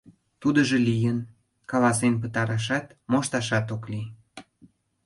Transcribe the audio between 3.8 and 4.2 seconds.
лий.